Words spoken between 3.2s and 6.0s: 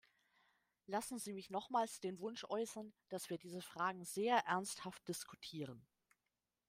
wir diese Fragen sehr ernsthaft diskutieren.